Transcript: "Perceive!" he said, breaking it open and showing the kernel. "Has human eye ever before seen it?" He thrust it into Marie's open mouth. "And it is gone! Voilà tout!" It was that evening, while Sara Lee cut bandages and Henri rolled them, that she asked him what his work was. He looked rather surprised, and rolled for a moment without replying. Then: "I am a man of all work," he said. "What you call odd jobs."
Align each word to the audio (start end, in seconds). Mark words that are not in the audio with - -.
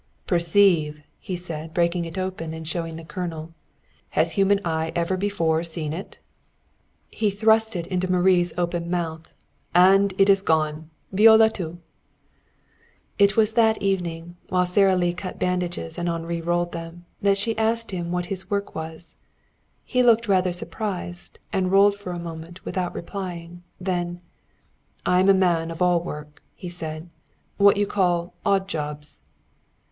"Perceive!" 0.25 1.03
he 1.19 1.35
said, 1.35 1.75
breaking 1.75 2.05
it 2.05 2.17
open 2.17 2.55
and 2.55 2.67
showing 2.67 2.95
the 2.95 3.03
kernel. 3.03 3.53
"Has 4.17 4.31
human 4.31 4.59
eye 4.65 4.91
ever 4.95 5.15
before 5.15 5.63
seen 5.63 5.93
it?" 5.93 6.17
He 7.11 7.29
thrust 7.29 7.75
it 7.75 7.85
into 7.85 8.11
Marie's 8.11 8.51
open 8.57 8.89
mouth. 8.89 9.27
"And 9.75 10.15
it 10.17 10.27
is 10.27 10.41
gone! 10.41 10.89
Voilà 11.13 11.53
tout!" 11.53 11.77
It 13.19 13.37
was 13.37 13.51
that 13.51 13.79
evening, 13.79 14.37
while 14.49 14.65
Sara 14.65 14.95
Lee 14.95 15.13
cut 15.13 15.37
bandages 15.37 15.99
and 15.99 16.09
Henri 16.09 16.41
rolled 16.41 16.71
them, 16.71 17.05
that 17.21 17.37
she 17.37 17.55
asked 17.55 17.91
him 17.91 18.11
what 18.11 18.25
his 18.25 18.49
work 18.49 18.73
was. 18.73 19.17
He 19.85 20.01
looked 20.01 20.27
rather 20.27 20.51
surprised, 20.51 21.37
and 21.53 21.71
rolled 21.71 21.93
for 21.93 22.11
a 22.11 22.17
moment 22.17 22.65
without 22.65 22.95
replying. 22.95 23.61
Then: 23.79 24.21
"I 25.05 25.19
am 25.19 25.29
a 25.29 25.33
man 25.35 25.69
of 25.69 25.79
all 25.79 26.01
work," 26.01 26.41
he 26.55 26.69
said. 26.69 27.07
"What 27.57 27.77
you 27.77 27.85
call 27.85 28.33
odd 28.43 28.67
jobs." 28.67 29.21